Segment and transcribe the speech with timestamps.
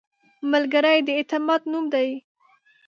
[0.51, 2.09] ملګری د اعتماد نوم دی